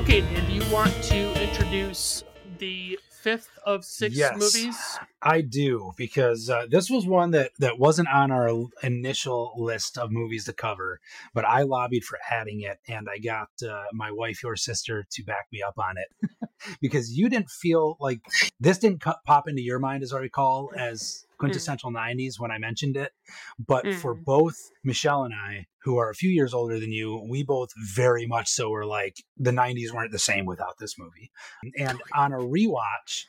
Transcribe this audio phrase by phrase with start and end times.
[0.00, 2.24] Okay, Dan, do you want to introduce
[2.56, 4.34] the fifth of six Yes.
[4.34, 4.98] movies?
[5.20, 8.48] I do because uh, this was one that that wasn't on our
[8.82, 11.00] initial list of movies to cover,
[11.34, 15.22] but I lobbied for adding it, and I got uh, my wife, your sister, to
[15.22, 16.30] back me up on it
[16.80, 18.22] because you didn't feel like
[18.58, 22.96] this didn't pop into your mind, as I recall, as quintessential '90s when I mentioned
[22.96, 23.12] it.
[23.58, 24.24] But for Mhm.
[24.24, 28.26] both Michelle and I, who are a few years older than you, we both very
[28.26, 31.30] much so were like the '90s weren't the same without this movie.
[31.78, 33.24] And on a rewatch,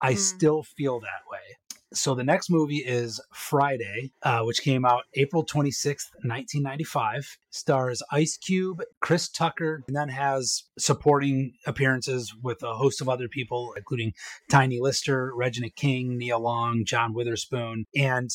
[0.00, 0.16] I Mm.
[0.16, 1.58] still feel that way.
[1.94, 7.38] So the next movie is Friday, uh, which came out April 26th, 1995.
[7.50, 13.28] Stars Ice Cube, Chris Tucker, and then has supporting appearances with a host of other
[13.28, 14.12] people, including
[14.50, 17.84] Tiny Lister, Regina King, Nia Long, John Witherspoon.
[17.94, 18.30] And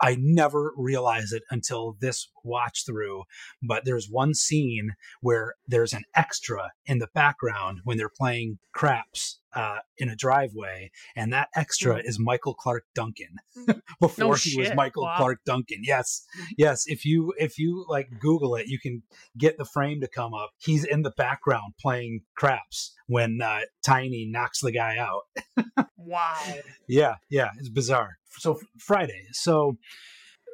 [0.00, 3.24] I never realized it until this watch through,
[3.60, 9.39] but there's one scene where there's an extra in the background when they're playing craps
[9.54, 12.04] uh, in a driveway, and that extra Mhm.
[12.08, 13.36] is Michael Clarke Duncan
[14.00, 14.72] before he was.
[14.74, 15.16] Michael Wow.
[15.16, 15.78] Clarke Duncan.
[15.82, 16.24] Yes,
[16.56, 16.84] yes.
[16.86, 19.02] If you if you like Google it, you can
[19.36, 20.50] get the frame to come up.
[20.58, 25.22] He's in the background playing craps when uh, Tiny knocks the guy out.
[25.96, 26.36] Wow.
[26.88, 28.18] Yeah, yeah, it's bizarre.
[28.38, 29.26] So Friday.
[29.32, 29.76] So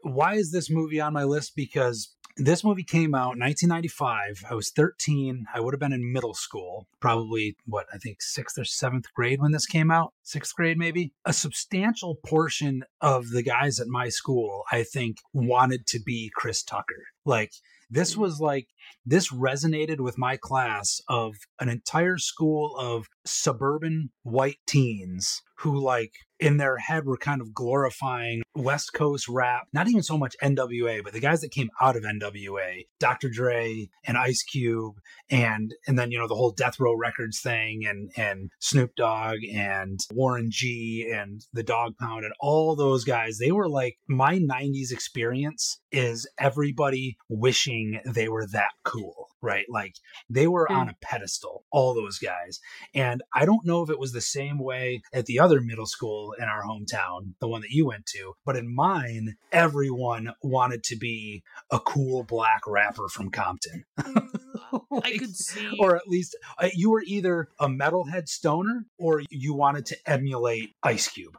[0.03, 1.53] why is this movie on my list?
[1.57, 4.45] Because this movie came out in 1995.
[4.51, 5.47] I was 13.
[5.55, 9.41] I would have been in middle school, probably what I think sixth or seventh grade
[9.41, 10.13] when this came out.
[10.23, 11.13] Sixth grade, maybe.
[11.25, 16.63] A substantial portion of the guys at my school, I think, wanted to be Chris
[16.63, 17.05] Tucker.
[17.25, 17.53] Like
[17.89, 18.69] this was like
[19.05, 26.13] this resonated with my class of an entire school of suburban white teens who like
[26.39, 31.03] in their head were kind of glorifying west coast rap not even so much nwa
[31.03, 34.97] but the guys that came out of nwa dr dre and ice cube
[35.31, 39.39] and and then you know the whole death row records thing and and snoop dogg
[39.55, 44.39] and warren g and the dog pound and all those guys they were like my
[44.39, 49.67] 90s experience is everybody wishing they were that cool right?
[49.69, 49.95] Like
[50.29, 50.77] they were hmm.
[50.77, 52.61] on a pedestal all those guys.
[52.95, 56.35] And I don't know if it was the same way at the other middle school
[56.39, 60.97] in our hometown, the one that you went to, but in mine, everyone wanted to
[60.97, 63.85] be a cool black rapper from Compton.
[64.01, 64.29] Mm.
[65.03, 65.69] I could see.
[65.79, 70.75] or at least uh, you were either a metalhead stoner or you wanted to emulate
[70.83, 71.37] Ice Cube.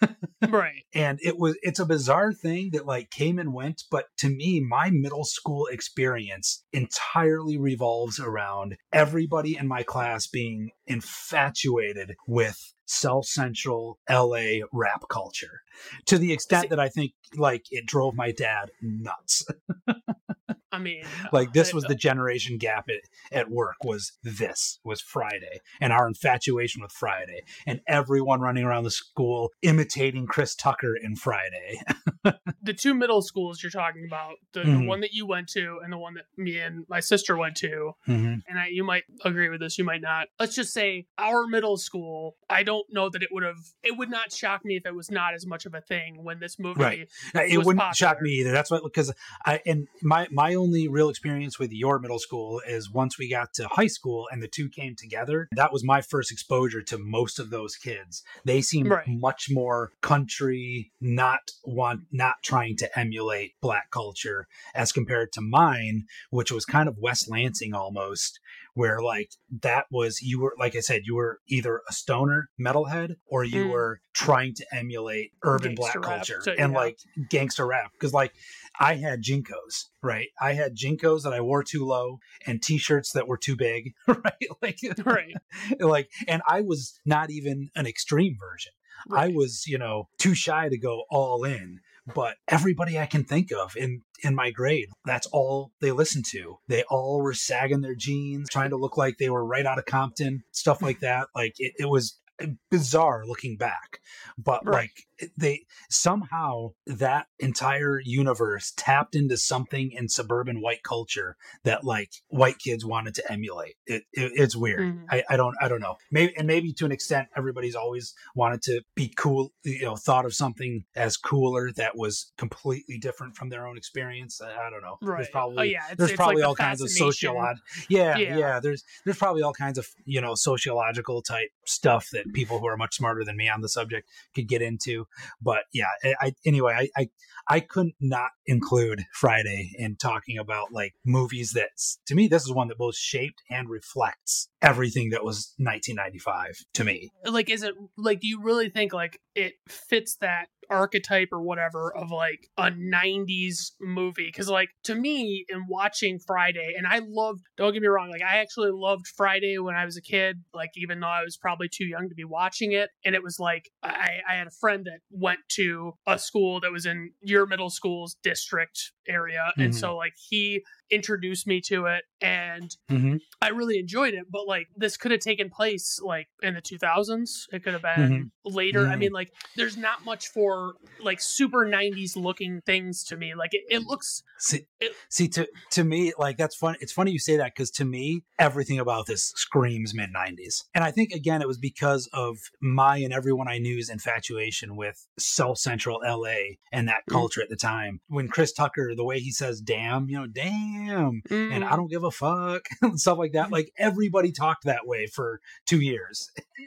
[0.48, 0.84] right.
[0.94, 4.60] And it was it's a bizarre thing that like came and went, but to me,
[4.60, 13.26] my middle school experience entirely revolves around everybody in my class being infatuated with South
[13.26, 15.60] Central LA rap culture
[16.06, 19.46] to the extent that I think like it drove my dad nuts.
[20.72, 25.60] I mean, like this was the generation gap at, at work was this was Friday
[25.80, 31.16] and our infatuation with Friday and everyone running around the school imitating Chris Tucker in
[31.16, 31.80] Friday.
[32.62, 34.80] the two middle schools you're talking about, the, Mhm.
[34.80, 37.56] the one that you went to and the one that me and my sister went
[37.56, 38.42] to, Mhm.
[38.46, 40.28] and I, you might agree with this, you might not.
[40.38, 42.36] Let's just say our middle school.
[42.50, 43.56] I don't know that it would have.
[43.82, 46.40] It would not shock me if it was not as much of a thing when
[46.40, 46.80] this movie.
[46.80, 47.08] Right.
[47.34, 48.52] Uh, It wouldn't shock me either.
[48.52, 49.12] That's what because
[49.46, 53.54] I and my my only real experience with your middle school is once we got
[53.54, 55.48] to high school and the two came together.
[55.52, 58.22] That was my first exposure to most of those kids.
[58.44, 59.06] They seemed Right.
[59.08, 66.04] much more country, not want not trying to emulate black culture as compared to mine,
[66.30, 68.40] which was kind of West Lansing almost,
[68.74, 69.30] where like
[69.62, 73.64] that was you were like I said, you were either a stoner metalhead or you
[73.66, 73.70] Mm.
[73.70, 76.78] were trying to emulate urban black rap, culture so, and yeah.
[76.78, 76.98] like
[77.30, 78.32] gangster rap because like
[78.80, 80.28] I had JNCOs, right?
[80.40, 84.48] I had JNCOs that I wore too low and t-shirts that were too big, right?
[84.62, 85.34] Like, Right.
[85.80, 88.72] like, and I was not even an extreme version.
[89.12, 91.80] I was, you know, too shy to go all in.
[92.14, 96.56] But everybody I can think of in in my grade, that's all they listened to.
[96.66, 99.84] They all were sagging their jeans, trying to look like they were right out of
[99.84, 101.28] Compton, stuff like that.
[101.34, 104.00] Like it, it was uh, bizarre looking back
[104.38, 104.74] but Right.
[104.74, 104.92] like
[105.36, 112.58] they somehow that entire universe tapped into something in suburban white culture that like white
[112.58, 115.04] kids wanted to emulate it, it it's weird Mhm.
[115.10, 118.62] I, I don't i don't know maybe and maybe to an extent everybody's always wanted
[118.62, 123.48] to be cool you know thought of something as cooler that was completely different from
[123.48, 125.18] their own experience i, I don't know Right.
[125.18, 125.80] there's probably oh yeah.
[125.88, 128.38] It's, there's it's probably like all kinds of sociological yeah, Yeah.
[128.38, 132.66] yeah there's there's probably all kinds of you know sociological type stuff that people who
[132.68, 135.06] are much smarter than me on the subject could get into
[135.40, 137.08] But yeah, I, I anyway, I, I
[137.48, 141.70] I couldn't not include Friday in talking about like movies that
[142.06, 146.84] to me this is one that both shaped and reflects everything that was 1995 to
[146.84, 147.10] me.
[147.24, 151.94] Like, is it like, do you really think like it fits that archetype or whatever
[151.96, 154.26] of like a 90s movie.
[154.26, 158.22] Because like to me in watching friday and i loved don't get me wrong like
[158.22, 161.68] i actually loved friday when i was a kid like even though i was probably
[161.68, 162.90] too young to be watching it.
[163.04, 166.72] And it was like i, I had a friend that went to a school that
[166.72, 169.62] was in your middle school's district area mm-hmm.
[169.62, 173.16] and so like he introduced me to it and mm-hmm.
[173.40, 174.26] I really enjoyed it.
[174.30, 177.44] But like this could have taken place like in the 2000s.
[177.52, 178.22] It could have been mm-hmm.
[178.44, 178.82] later.
[178.82, 178.92] Mm-hmm.
[178.92, 183.34] I mean, like there's not much for like super 90s looking things to me.
[183.34, 184.22] Like it, it looks.
[184.38, 186.76] See, it, see, to to me, like that's fun.
[186.80, 190.64] It's funny you say that because to me, everything about this screams mid 90s.
[190.74, 195.06] And I think again, it was because of my and everyone I knew's infatuation with
[195.18, 197.12] South Central LA and that mm.
[197.12, 198.00] culture at the time.
[198.08, 201.52] When Chris Tucker, the way he says "damn," you know, "damn." mm.
[201.52, 203.50] and I don't give a fuck and stuff like that.
[203.50, 206.30] Like everybody talked that way for two years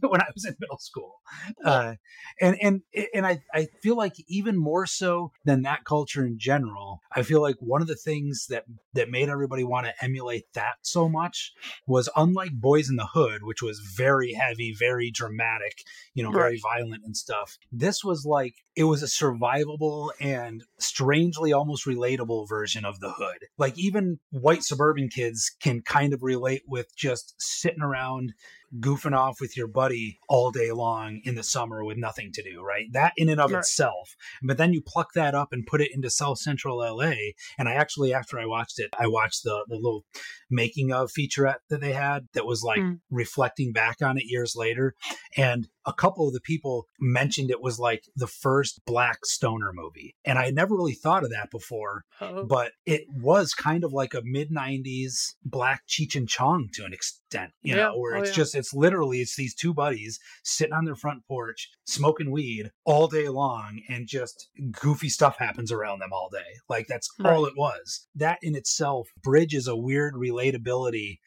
[0.00, 1.20] when I was in middle school.
[1.64, 1.94] Uh,
[2.40, 2.80] and and
[3.14, 7.42] and I, I feel like even more so than that culture in general, I feel
[7.42, 8.64] like one of the things that
[8.94, 11.52] that made everybody want to emulate that so much
[11.86, 15.82] was unlike Boyz n the Hood, which was very heavy, very dramatic,
[16.14, 16.80] you know, very right.
[16.80, 17.58] violent and stuff.
[17.72, 23.46] This was like it was a survivable and strangely almost relatable version of the hood.
[23.58, 28.32] Like even white suburban kids can kind of relate with just sitting around
[28.80, 32.62] goofing off with your buddy all day long in the summer with nothing to do,
[32.62, 32.86] right?
[32.92, 33.58] That in and of right.
[33.58, 34.14] itself.
[34.42, 37.12] But then you pluck that up and put it into South Central LA.
[37.58, 40.04] And I actually, after I watched it, I watched the, the little
[40.50, 42.98] making of featurette that they had that was like mm.
[43.10, 44.94] reflecting back on it years later.
[45.36, 50.16] And a couple of the people mentioned it was like the first black stoner movie.
[50.24, 52.44] And I never really thought of that before, Uh-oh.
[52.44, 56.92] but it was kind of like a mid 90s black Cheech and Chong to an
[56.92, 57.84] extent, you yeah.
[57.84, 58.36] know, where oh, it's yeah.
[58.36, 63.06] just, it's literally, it's these two buddies sitting on their front porch, smoking weed all
[63.08, 66.60] day long, and just goofy stuff happens around them all day.
[66.68, 67.32] Like that's right.
[67.32, 68.06] all it was.
[68.14, 71.18] That in itself bridges a weird relatability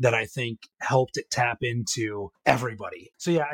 [0.00, 3.12] that I think helped it tap into everybody.
[3.16, 3.46] So yeah,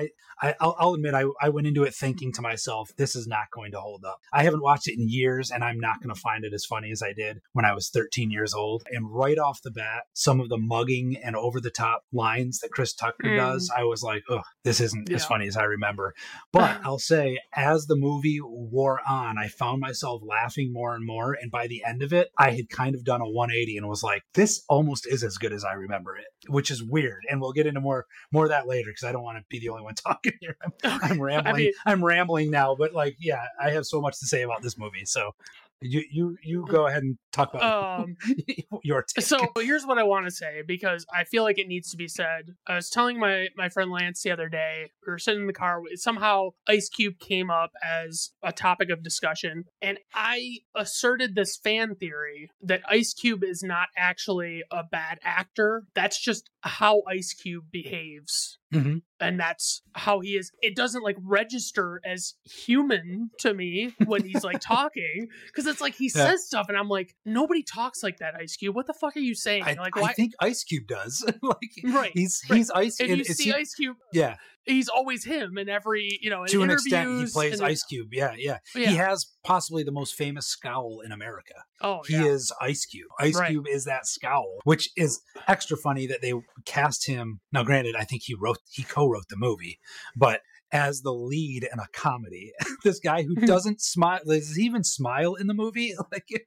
[0.42, 3.50] I, I will admit I, I went into it thinking to myself, this is not
[3.54, 4.18] going to hold up.
[4.32, 6.90] I haven't watched it in years, and I'm not going to find it as funny
[6.90, 8.82] as I did when I was 13 years old.
[8.90, 12.72] And right off the bat, some of the mugging and over the top lines that
[12.72, 13.36] Chris Tucker mm.
[13.36, 15.16] does, I was like, oh, this isn't yeah.
[15.16, 16.14] as funny as I remember.
[16.52, 21.32] But I'll say, as the movie wore on, I found myself laughing more and more.
[21.32, 24.02] And by the end of it, I had kind of done a 180 and was
[24.02, 27.24] like, this almost is as good as I remember it which is weird.
[27.30, 29.58] And we'll get into more more of that later because I don't want to be
[29.58, 30.56] the only one talking here.
[30.62, 30.72] I'm,
[31.02, 31.54] I'm rambling.
[31.54, 34.62] I mean, I'm rambling now, but like, yeah, I have so much to say about
[34.62, 35.04] this movie.
[35.04, 35.34] So
[35.82, 38.16] you you you go ahead and talk about um,
[38.82, 39.24] your take.
[39.24, 42.08] So here's what I want to say because I feel like it needs to be
[42.08, 42.54] said.
[42.66, 44.90] I was telling my my friend Lance the other day.
[45.06, 45.82] We were sitting in the car.
[45.94, 51.94] Somehow Ice Cube came up as a topic of discussion, and I asserted this fan
[51.94, 55.84] theory that Ice Cube is not actually a bad actor.
[55.94, 58.98] That's just how Ice Cube behaves Mm-hmm.
[59.20, 60.50] And that's how he is.
[60.62, 65.94] It doesn't like register as human to me when he's like talking because it's like
[65.94, 66.26] he yeah.
[66.26, 68.74] says stuff and I'm like, nobody talks like that, Ice Cube.
[68.74, 69.64] What the fuck are you saying?
[69.64, 70.08] I, like, why?
[70.08, 71.24] I think Ice Cube does.
[71.42, 72.12] like, right?
[72.14, 72.56] He's right.
[72.56, 72.98] he's Ice.
[72.98, 73.96] And, and you see he, Ice Cube.
[74.12, 78.08] Yeah, he's always him in every you know to an extent he plays Ice Cube.
[78.12, 81.54] Yeah, yeah, yeah, He has possibly the most famous scowl in America.
[81.80, 82.24] Oh, he yeah.
[82.24, 83.08] is Ice Cube.
[83.20, 83.50] Ice right.
[83.50, 86.32] Cube is that scowl, which is extra funny that they
[86.64, 87.40] cast him.
[87.52, 89.78] Now, granted, I think he wrote he co-wrote the movie,
[90.16, 90.40] but
[90.72, 92.52] as the lead in a comedy.
[92.84, 95.94] this guy who doesn't smile does he even smile in the movie?
[96.10, 96.46] Like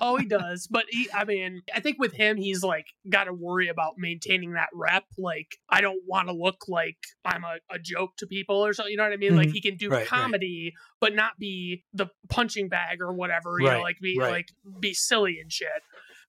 [0.00, 0.66] Oh, he does.
[0.70, 4.68] But he I mean, I think with him he's like gotta worry about maintaining that
[4.72, 5.04] rep.
[5.18, 8.90] Like, I don't want to look like I'm a, a, joke to people or something.
[8.90, 9.30] You know what I mean?
[9.30, 9.38] Mm-hmm.
[9.38, 10.98] Like he can do right, comedy, right.
[11.00, 14.48] but not be the punching bag or whatever, you right, know, like be like
[14.80, 15.68] be silly and shit.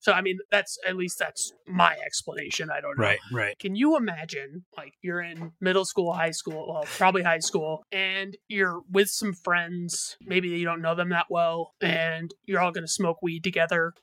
[0.06, 2.70] So I mean, that's at least that's my explanation.
[2.70, 3.04] I don't know.
[3.04, 3.58] Right, right.
[3.58, 8.38] Can you imagine like you're in middle school, high school, well, probably high school, and
[8.48, 12.88] you're with some friends, maybe you don't know them that well, and you're all gonna
[12.88, 13.94] smoke weed together,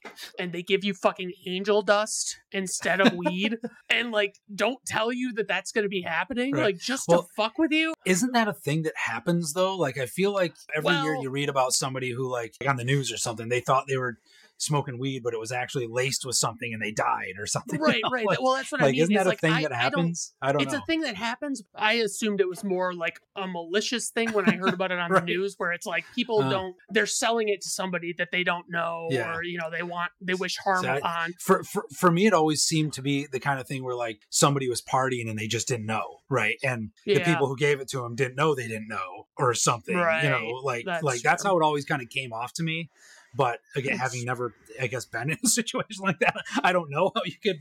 [0.41, 5.33] and they give you fucking angel dust instead of weed, and like don't tell you
[5.35, 6.65] that that's gonna be happening, right.
[6.65, 7.95] like just well, to fuck with you.
[8.05, 9.77] Isn't that a thing that happens though?
[9.77, 12.83] Like I feel like every well, year you read about somebody who like on the
[12.83, 14.19] news or something, they thought they were
[14.59, 17.79] smoking weed, but it was actually laced with something and they died or something.
[17.81, 18.11] you right, know?
[18.11, 18.27] right.
[18.27, 19.01] Like, well, that's what like, I mean.
[19.03, 20.35] isn't is, that a like, thing I, that I don't- happens?
[20.41, 20.79] I don't, it's know.
[20.79, 21.63] a thing that happens.
[21.75, 25.11] I assumed it was more like a malicious thing when I heard about it on
[25.11, 25.21] Right.
[25.21, 26.51] the news, where it's like people Uh.
[26.51, 29.35] don't, they're selling it to somebody that they don't know, Yeah.
[29.35, 31.33] or you know, they want, they wish harm So I- upon.
[31.41, 34.21] for, for for me, it always seemed to be the kind of thing where like
[34.31, 36.57] somebody was partying and they just didn't know, right?
[36.63, 39.97] And the people who gave it to them didn't know they didn't know or something,
[39.97, 42.91] you know, like That's like that's how it always kind of came off to me.
[43.35, 47.11] But again, having never, I guess, been in a situation like that, I don't know
[47.15, 47.61] how you could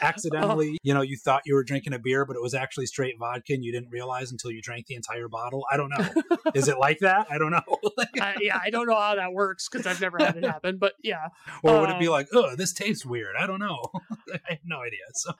[0.00, 3.18] accidentally, you know, you thought you were drinking a beer, but it was actually straight
[3.18, 5.64] vodka, and you didn't realize until you drank the entire bottle.
[5.70, 6.22] I don't know.
[6.54, 7.26] Is it like that?
[7.30, 7.62] I don't know.
[8.20, 10.94] I, yeah, I don't know how that works because I've never had it happen, but
[11.02, 11.28] yeah,
[11.62, 13.36] or would it be Um, like, oh, this tastes weird?
[13.38, 13.80] I don't know.
[14.32, 15.00] I have no idea.
[15.14, 15.32] So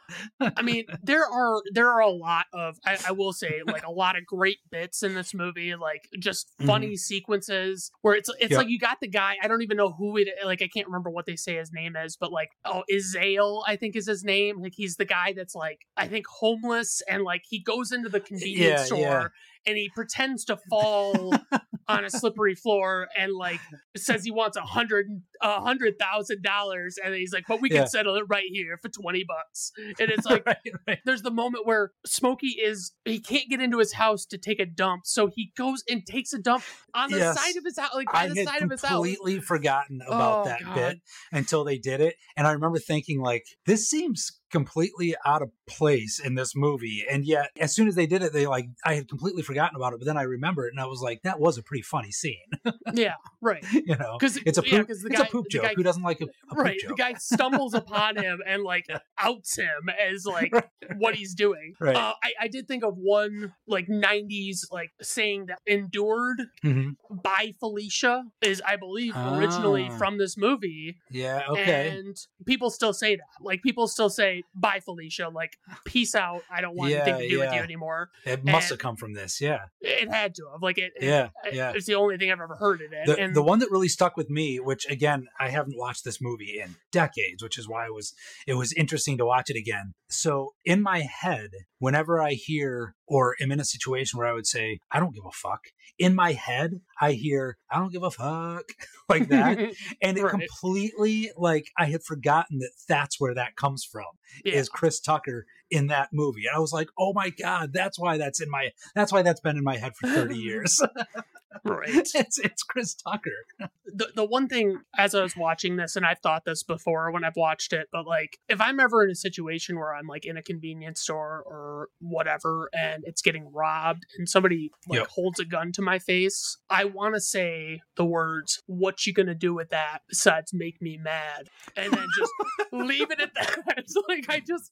[0.56, 3.90] I mean, there are there are a lot of I, I will say like a
[3.90, 8.58] lot of great bits in this movie, like just funny sequences where it's it's Yeah.
[8.58, 11.10] like you got the guy I don't even know who it like I can't remember
[11.10, 14.60] what they say his name is, but like oh Ezal I think is his name.
[14.60, 18.20] Like he's the guy that's like I think homeless and like he goes into the
[18.20, 19.26] convenience Yeah, store yeah.
[19.66, 21.34] and he pretends to fall
[21.99, 23.61] on a slippery floor and like
[23.97, 25.06] says he wants a hundred
[25.42, 27.85] a hundred thousand dollars and he's like, but we can Yeah.
[27.87, 29.73] settle it right here for twenty bucks.
[29.99, 30.56] And it's like right,
[30.87, 30.99] right.
[31.04, 34.66] there's the moment where Smokey is he can't get into his house to take a
[34.66, 36.62] dump, so he goes and takes a dump
[36.94, 37.40] on the Yes.
[37.42, 38.90] side of his house, like by I the side of his house.
[38.92, 40.75] completely forgotten about Oh, that God.
[40.75, 40.99] bit
[41.32, 46.19] until they did it, and I remember thinking like, this seems completely out of place
[46.19, 49.09] in this movie, and yet as soon as they did it, they like I had
[49.09, 51.59] completely forgotten about it, but then I remember it, and I was like, that was
[51.59, 52.37] a pretty funny scene,
[52.95, 53.64] Yeah, right.
[53.73, 54.16] you know.
[54.19, 54.73] Because It's a poop.
[54.73, 55.62] yeah, the it's guy, a poop joke.
[55.62, 56.90] guy- Who doesn't like a, a poop right, joke?
[56.90, 58.87] the guy stumbles upon him and like
[59.19, 60.64] outs him as like Right.
[60.99, 61.75] what he's doing.
[61.80, 61.95] Right.
[61.97, 66.97] Uh, I, I did think of one like '90s like saying that endured Mhm.
[67.23, 69.97] bye Felicia is I believe originally Ah.
[69.99, 70.97] from this movie.
[71.11, 71.42] Yeah.
[71.49, 71.90] Okay.
[71.90, 72.16] And
[72.47, 73.25] people still say that.
[73.40, 76.42] Like people still say bye Felicia, like peace out.
[76.50, 78.11] I don't want anything to do with you anymore.
[78.25, 79.40] it must have come from this.
[79.40, 79.66] Yeah.
[79.80, 80.62] It had to have.
[80.62, 81.28] Like it, it- Yeah.
[81.44, 81.73] it- Yeah.
[81.75, 83.04] it's the only thing I've ever heard it in.
[83.06, 86.18] the, and the one that really stuck with me which again i haven't watched this
[86.20, 88.12] movie in decades which is why it was
[88.47, 93.35] it was interesting to watch it again so in my head whenever i hear or
[93.40, 95.61] am in a situation where i would say i don't give a fuck
[95.99, 98.64] in my head i hear i don't give a fuck
[99.09, 99.59] like that
[100.02, 100.30] and it Right.
[100.30, 104.06] completely like i had forgotten that that's where that comes from
[104.44, 104.54] yeah.
[104.54, 108.16] is chris tucker in that movie and i was like oh my god that's why
[108.16, 110.82] that's in my that's why that's been in my head for 30 years
[111.64, 111.88] right.
[111.88, 113.30] it's it's chris tucker
[113.95, 117.25] the the one thing as I was watching this, and I've thought this before when
[117.25, 120.37] I've watched it, but like if I'm ever in a situation where I'm like in
[120.37, 125.09] a convenience store or whatever, and it's getting robbed, and somebody like Yep.
[125.09, 129.35] holds a gun to my face, I want to say the words, "What you gonna
[129.35, 132.33] do with that?" Besides make me mad, and then just
[132.73, 133.78] leave it at that.
[133.78, 134.71] It's like I just,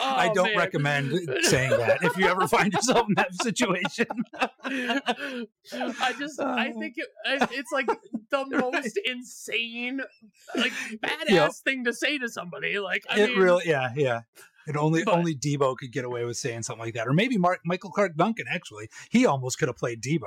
[0.00, 0.56] I oh, don't man.
[0.58, 1.10] recommend
[1.42, 4.06] saying that if you ever find yourself in that situation.
[6.00, 7.06] I just, I think it,
[7.52, 7.86] it's like
[8.30, 10.00] the most insane,
[10.56, 11.52] like badass Yep.
[11.64, 12.78] thing to say to somebody.
[12.78, 14.20] Like, I it mean, really, yeah, yeah.
[14.66, 17.38] And only But- only Debo could get away with saying something like that, or maybe
[17.38, 18.44] Mark, Michael Clarke Duncan.
[18.48, 20.26] Actually, he almost could have played Debo.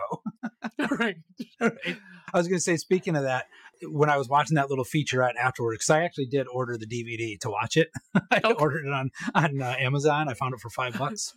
[0.99, 1.15] right?
[1.61, 3.45] I was going to say, speaking of that,
[3.83, 7.39] when I was watching that little featurette afterward, because I actually did order the DVD
[7.41, 7.89] to watch it.
[8.31, 8.53] I Okay.
[8.59, 10.27] ordered it on on uh, Amazon.
[10.29, 11.35] I found it for five bucks,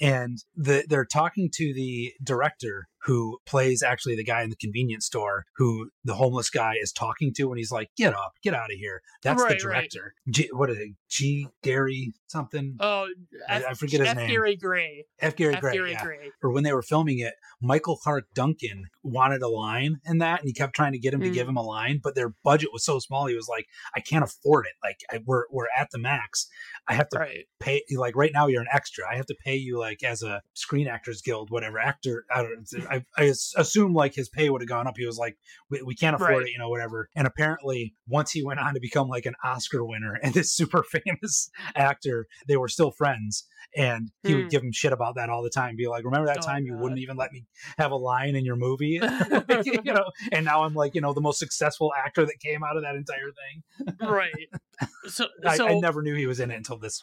[0.00, 5.06] and the, they're talking to the director who plays actually the guy in the convenience
[5.06, 8.70] store who the homeless guy is talking to, and he's like, "Get up, get out
[8.72, 9.80] of here." That's Right, the right.
[9.90, 10.14] director.
[10.30, 10.90] G, what is it?
[11.08, 11.48] G.
[11.62, 12.76] Gary something.
[12.80, 13.06] Oh,
[13.48, 14.10] I- F, I forget his name.
[14.10, 14.16] F.
[14.16, 14.30] name.
[14.30, 15.04] Gary Gray.
[15.20, 15.36] F.
[15.36, 15.60] Gary F.
[15.60, 15.72] Gray.
[15.74, 16.30] Gary yeah Gray.
[16.42, 20.48] or when they were filming it, Michael Clarke Duncan wanted a line in that, and
[20.48, 21.34] he kept trying to get him to Mm.
[21.34, 23.26] give him a line, but their budget was so small.
[23.26, 24.72] He was like, "I can't afford it.
[24.82, 26.48] Like, I, we're we're at the max.
[26.88, 27.46] I have to Right.
[27.60, 27.82] pay.
[27.96, 29.04] Like right now, you're an extra.
[29.10, 32.24] I have to pay you like as a Screen Actors Guild, whatever actor.
[32.34, 32.66] I don't.
[32.90, 34.94] I, I assume like his pay would have gone up.
[34.96, 35.36] He was like,
[35.70, 36.46] we, we can't afford Right.
[36.46, 37.08] it, you know, whatever.
[37.14, 40.82] And apparently, once he went on to become like an Oscar winner and this super
[40.82, 43.46] famous actor, they were still friends.
[43.76, 44.38] And he Hmm.
[44.40, 45.76] would give him shit about that all the time.
[45.76, 47.44] Be like, remember that Oh, time you wouldn't even let me
[47.78, 49.00] have a line in your movie?
[49.64, 52.76] you know, and now I'm like, you know, the most successful actor that came out
[52.76, 53.98] of that entire thing.
[54.00, 54.48] right.
[55.08, 57.02] So, I, so I never knew he was in it until this.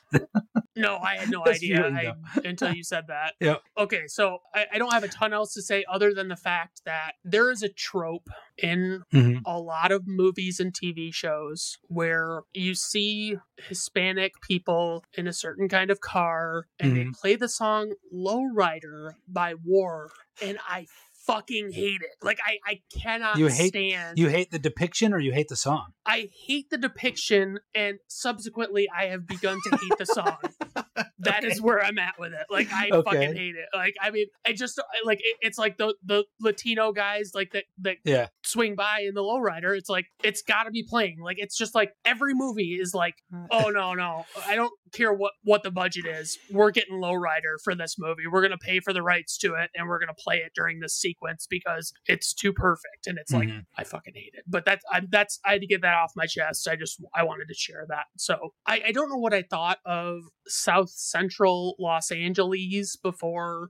[0.75, 2.13] No, I had no idea I,
[2.45, 3.33] until you said that.
[3.41, 3.61] Yep.
[3.77, 6.81] Okay, so I, I don't have a ton else to say other than the fact
[6.85, 9.41] that there is a trope in Mhm.
[9.45, 15.67] a lot of movies and TV shows where you see Hispanic people in a certain
[15.67, 17.13] kind of car and they Mhm.
[17.19, 20.11] play the song Lowrider by War.
[20.41, 20.87] And I
[21.25, 22.11] fucking hate it.
[22.21, 24.17] Like I, I cannot You hate- stand.
[24.17, 25.87] You hate the depiction or you hate the song?
[26.05, 30.37] I hate the depiction, and subsequently, I have begun to hate the song.
[31.19, 32.45] That is where I'm at with it.
[32.51, 33.01] Like I Okay.
[33.09, 33.65] fucking hate it.
[33.73, 37.63] Like I mean, I just like it, it's like the the Latino guys like that
[37.79, 38.27] that Yeah.
[38.43, 39.75] swing by in the lowrider.
[39.75, 41.19] It's like it's got to be playing.
[41.23, 43.15] Like it's just like every movie is like,
[43.51, 46.37] oh no no, I don't care what what the budget is.
[46.51, 48.23] We're getting lowrider for this movie.
[48.29, 50.99] We're gonna pay for the rights to it, and we're gonna play it during this
[51.13, 53.07] sequence because it's too perfect.
[53.07, 53.65] And it's like Mhm.
[53.77, 54.43] I fucking hate it.
[54.47, 56.67] But that's I, that's I had to get that off my chest.
[56.67, 58.05] I just I wanted to share that.
[58.17, 63.69] So I I don't know what I thought of South Central Los Angeles before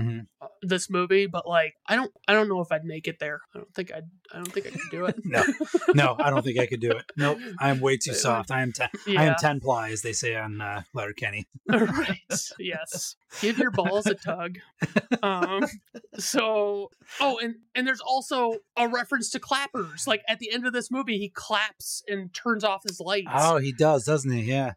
[0.00, 3.18] hmm uh, this movie, but like I don't I don't know if I'd make it
[3.18, 3.40] there.
[3.54, 5.16] I don't think I'd I don't think I could do it.
[5.24, 5.42] No.
[5.94, 7.04] No, I don't think I could do it.
[7.16, 7.38] Nope.
[7.60, 8.50] I am way too soft.
[8.50, 8.88] I am ten.
[9.06, 9.20] yeah.
[9.20, 11.46] I am ten ply, as they say on uh, Letterkenny.
[11.68, 12.20] right.
[12.58, 13.16] Yes.
[13.40, 14.58] Give your balls a tug.
[15.22, 15.64] Um
[16.18, 20.06] so oh and and there's also a reference to clappers.
[20.06, 23.28] Like at the end of this movie he claps and turns off his lights.
[23.32, 24.42] Oh, he does, doesn't he?
[24.42, 24.72] Yeah.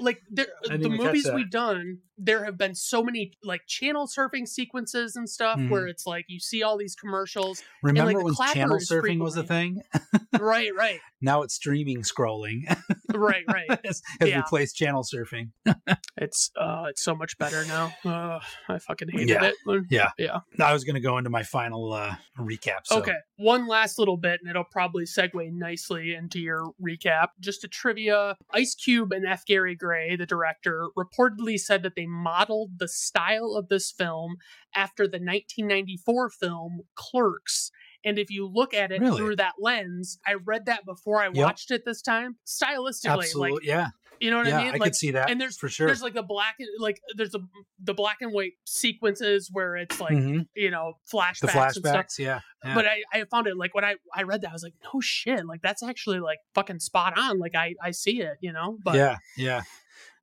[0.00, 5.16] Like there the movies we've done there have been so many like channel surfing sequences
[5.16, 5.68] and stuff Mhm.
[5.70, 9.42] where it's like you see all these commercials Remember the when channel surfing was a
[9.42, 9.82] thing?
[10.40, 12.62] right right Now it's streaming scrolling
[13.18, 14.38] right right has, has Yeah.
[14.38, 15.50] replaced channel surfing.
[16.16, 19.44] it's uh it's so much better now uh, i fucking hated Yeah.
[19.66, 20.10] it Yeah.
[20.18, 22.80] yeah I was going to go into my final uh, recap.
[22.84, 22.98] So.
[22.98, 27.68] okay one last little bit and it'll probably segue nicely into your recap just a
[27.68, 32.88] trivia ice cube and f gary gray the director reportedly said that they modeled the
[32.88, 34.36] style of this film
[34.74, 37.70] after the 1994 film clerks
[38.06, 39.16] and if you look at it Really?
[39.18, 41.34] through that lens i read that before i Yep.
[41.36, 43.50] watched it this time stylistically Absolutely.
[43.52, 43.88] like yeah.
[44.20, 44.56] you know what Yeah.
[44.58, 45.28] i mean I like could see that.
[45.30, 45.86] and there's- for sure.
[45.88, 47.40] there's like the black and like there's a
[47.82, 50.46] the black and white sequences where it's like Mhm.
[50.54, 51.84] you know flashbacks, the and stuff.
[51.84, 52.18] flashbacks.
[52.18, 52.40] Yeah.
[52.64, 52.74] yeah.
[52.74, 55.00] But I, I found it like when I I read that I was like no
[55.00, 58.78] shit like that's actually like fucking spot on like I I see it you know
[58.82, 59.16] but yeah.
[59.36, 59.62] Yeah.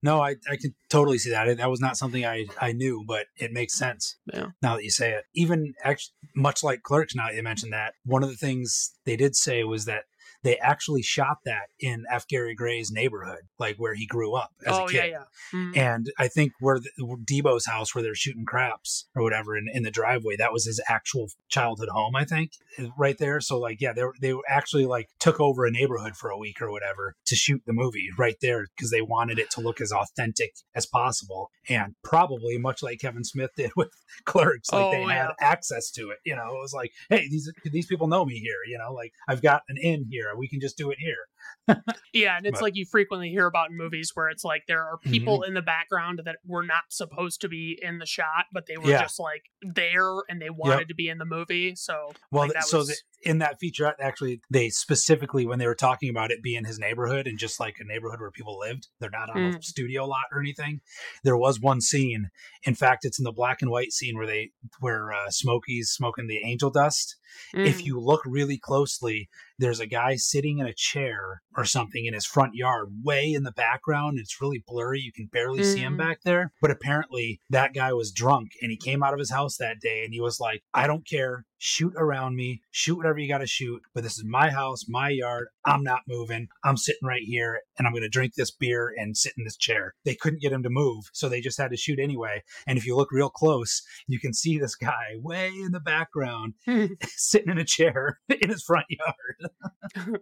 [0.04, 1.58] No, I, I can totally see that.
[1.58, 4.48] That was not something I, I knew, but it makes sense Yeah.
[4.62, 5.24] now that you say it.
[5.34, 9.16] Even actually, much like Clerks, now that you mentioned that, one of the things they
[9.16, 10.04] did say was that
[10.44, 12.28] they actually shot that in F.
[12.28, 15.12] Gary Gray's neighborhood, like where he grew up as oh a yeah kid.
[15.12, 15.78] yeah Mhm.
[15.78, 16.90] And I think where the,
[17.30, 20.82] Debo's house, where they're shooting craps or whatever in, in the driveway, that was his
[20.88, 22.52] actual childhood home, I think,
[22.98, 23.40] right there.
[23.40, 26.38] So like, yeah, they were, they were actually like took over a neighborhood for a
[26.38, 29.80] week or whatever to shoot the movie right there because they wanted it to look
[29.80, 31.52] as authentic as possible.
[31.70, 33.92] And probably much like Kevin Smith did with
[34.26, 36.18] Clerks, like they Oh, had access to it.
[36.26, 38.58] You know, it was like, hey, these these people know me here.
[38.68, 40.33] You know, like I've got an in here.
[40.38, 41.28] We can just do it here.
[42.14, 44.82] yeah and it's but- like you frequently hear about in movies where it's like there
[44.84, 45.48] are people Mm-hmm.
[45.50, 48.90] in the background that were not supposed to be in the shot but they were
[48.90, 49.02] Yeah.
[49.02, 52.64] just like there and they wanted to be in the movie so Well, like, that
[52.66, 52.96] so was, the,
[53.30, 57.26] in that feature, actually, they specifically when they were talking about it being his neighborhood
[57.26, 59.64] and just like a neighborhood where people lived, they're not on a Mm.
[59.64, 60.82] studio lot or anything.
[61.24, 62.30] There was one scene.
[62.64, 64.52] In fact, it's in the black and white scene where they
[64.82, 67.16] where uh, Smokey's smoking the angel dust.
[67.54, 67.86] If Mm.
[67.86, 72.26] you look really closely, there's a guy sitting in a chair or something in his
[72.26, 74.20] front yard, way in the background.
[74.20, 75.00] It's really blurry.
[75.02, 75.98] You can barely see him Mhm.
[75.98, 76.52] back there.
[76.62, 80.04] But apparently, that guy was drunk and he came out of his house that day
[80.04, 81.46] and he was like, I don't care.
[81.66, 82.62] Shoot around me.
[82.72, 83.82] Shoot whatever you got to shoot.
[83.94, 85.48] But this is my house, my yard.
[85.66, 86.50] I'm not moving.
[86.66, 89.56] I'm sitting right here and I'm going to drink this beer and sit in this
[89.56, 89.94] chair.
[90.04, 91.06] They couldn't get him to move.
[91.14, 92.44] So they just had to shoot anyway.
[92.68, 96.56] And if you look real close, you can see this guy way in the background
[96.68, 100.20] oh sitting in a chair in his front yard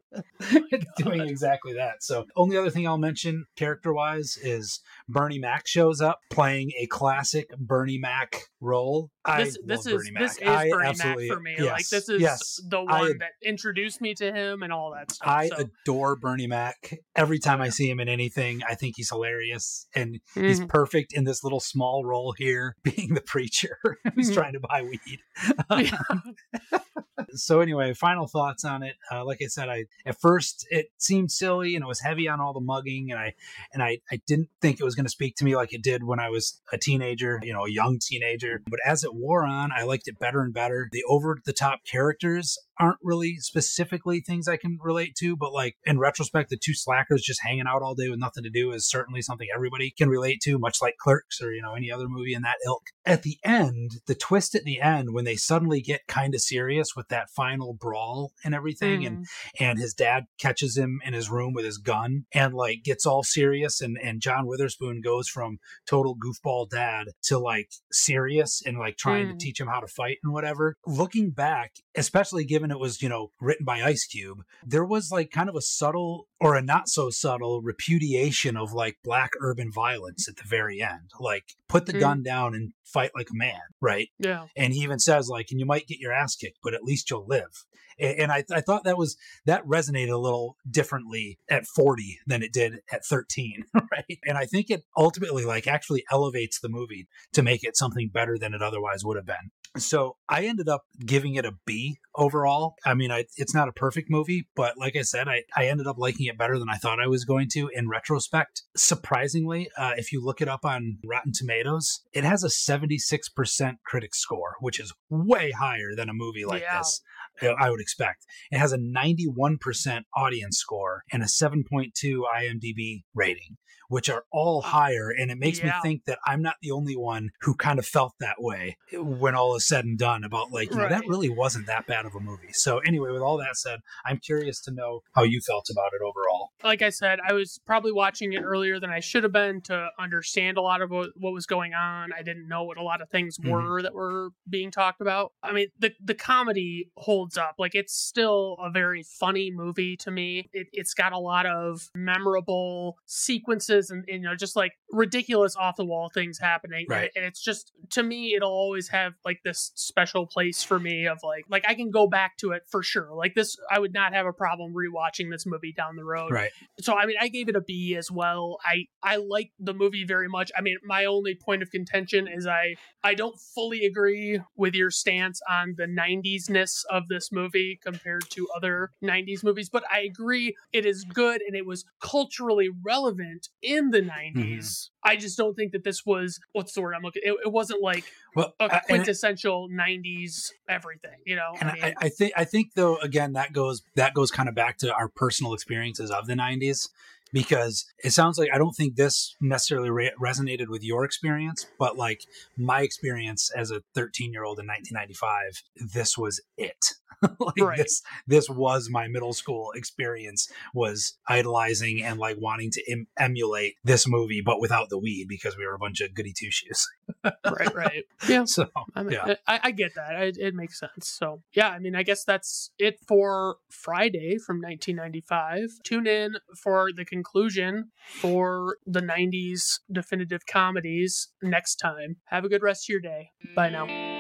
[0.98, 6.02] doing exactly that so only other thing i'll mention character wise is bernie mac shows
[6.02, 10.50] up playing a classic bernie mac role this I this love is Bernie this Mac.
[10.50, 11.56] is I Bernie absolutely- for me.
[11.58, 12.60] yes, Like this is yes.
[12.68, 15.28] the I- one that introduced me to him and all that stuff.
[15.28, 15.56] I so.
[15.84, 17.00] adore Bernie Mac.
[17.16, 20.70] Every time I see him in anything, I think he's hilarious and he's Mhm.
[20.70, 23.78] perfect in this little small role here, being the preacher
[24.16, 24.34] who's Mhm.
[24.34, 25.20] trying to buy weed.
[25.72, 26.80] Yeah.
[27.34, 28.96] so anyway, final thoughts on it.
[29.12, 32.40] Uh, like I said, I at first it seemed silly and it was heavy on
[32.40, 33.34] all the mugging, and I
[33.74, 36.04] and I I didn't think it was going to speak to me like it did
[36.04, 38.62] when I was a teenager, you know, a young teenager.
[38.68, 40.90] But as it wore on, I liked it better and better.
[40.92, 45.76] The over the top characters aren't really specifically things I can relate to, but like
[45.86, 48.90] in retrospect, the two slackers just hanging out all day with nothing to do is
[48.90, 52.34] certainly something everybody can relate to, much like Clerks or, you know, any other movie
[52.34, 52.88] in that ilk.
[53.06, 56.96] At the end, the twist at the end, when they suddenly get kind of serious
[56.96, 59.26] with that that final brawl and everything, and Mhm.
[59.60, 63.24] and his dad catches him in his room with his gun and like gets all
[63.24, 68.98] serious and and John Witherspoon goes from total goofball dad to like serious and like
[68.98, 69.40] trying to Mm.
[69.40, 70.76] teach him how to fight and whatever.
[70.86, 75.30] Looking back, especially given it was, you know, written by Ice Cube, there was like
[75.32, 80.28] kind of a subtle or a not so subtle repudiation of like black urban violence
[80.28, 81.12] at the very end.
[81.20, 82.00] Like put the Mm.
[82.00, 84.10] gun down and fight like a man, right?
[84.20, 84.48] yeah.
[84.56, 87.08] and he even says like and you might get your ass kicked but at least
[87.12, 87.66] you'll live
[88.02, 92.52] and I, I thought that was that resonated a little differently at 40 than it
[92.54, 94.20] did at 13 right?
[94.26, 98.38] And i think it ultimately like actually elevates the movie to make it something better
[98.38, 99.52] than it otherwise would have been.
[99.78, 102.76] So i ended up giving it a b overall.
[102.86, 105.88] I mean I, it's not a perfect movie but like i said I, I ended
[105.88, 108.64] up liking it better than i thought i was going to in retrospect.
[108.76, 114.14] Surprisingly uh, if you look it up on rotten tomatoes it has a 76% critic
[114.16, 116.80] score which is way higher than a movie like Yeah.
[116.80, 117.02] this
[117.44, 123.58] i would expect it has a 91% audience score and a 7.2 imdb rating
[123.90, 127.30] which are all higher and it makes me think that i'm not the only one
[127.42, 130.78] who kind of felt that way when all is said and done about like you
[130.78, 133.80] know, that really wasn't that bad of a movie so anyway with all that said
[134.06, 137.60] i'm curious to know how you felt about it overall like I said, I was
[137.66, 141.10] probably watching it earlier than I should have been to understand a lot of what,
[141.16, 142.12] what was going on.
[142.14, 143.50] I didn't know what a lot of things Mhm.
[143.50, 145.32] were that were being talked about.
[145.42, 147.56] I mean, the the comedy holds up.
[147.58, 150.50] Like it's still a very funny movie to me.
[150.54, 155.56] It, it's got a lot of memorable sequences and, and, you know just like ridiculous
[155.56, 156.86] off the wall things happening.
[156.90, 157.12] Right.
[157.16, 161.20] And, it's just to me, it'll always have like this special place for me of
[161.24, 163.14] like like I can go back to it for sure.
[163.14, 166.52] Like this, I would not have a problem rewatching this movie down the road right
[166.80, 168.58] so I mean I gave it a B as well.
[168.66, 170.52] I I like the movie very much.
[170.58, 174.92] I mean my only point of contention is I I don't fully agree with your
[174.92, 180.02] stance on the 90s ness of this movie compared to other 90s movies, but I
[180.02, 184.40] agree it is good and it was culturally relevant in the mm-hmm.
[184.40, 184.90] 90s.
[185.04, 187.82] I just don't think that this was what's the word I'm looking it, it wasn't
[187.82, 188.06] like
[188.36, 191.54] well a I- quintessential 90s everything, you know.
[191.60, 194.48] and I mean, I, I think I think though again that goes that goes kind
[194.48, 196.88] of back to our personal experiences of the '90s
[197.34, 201.98] because it sounds like I don't think this necessarily re- resonated with your experience, but
[201.98, 202.22] like
[202.58, 206.94] my experience as a 13 year old in 1995, this was it.
[207.40, 207.78] like Right.
[207.78, 213.76] this this was my middle school experience was idolizing and like wanting to em- emulate
[213.84, 216.88] this movie but without the weed because we were a bunch of goody two shoes
[217.24, 218.04] right, right.
[218.28, 218.46] Yeah.
[218.46, 220.22] so I mean, yeah I, I get that.
[220.22, 220.92] It, it makes sense.
[221.08, 225.80] So, yeah, I mean, I guess that's it for Friday from 1995.
[225.84, 232.18] Tune in for the conclusion for the 90s definitive comedies next time.
[232.26, 233.32] Have a good rest of your day.
[233.56, 234.11] Bye now.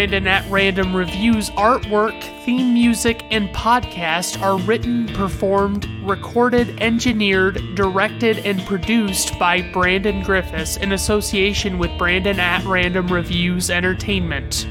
[0.00, 8.38] Brandon at Random Reviews artwork, theme music, and podcast are written, performed, recorded, engineered, directed,
[8.46, 14.66] and produced by Brandon Griffiths in association with Brandon at Random Reviews Entertainment.